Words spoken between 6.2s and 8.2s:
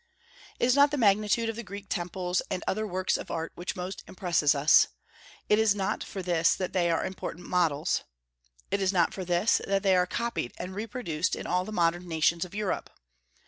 this that they are important models;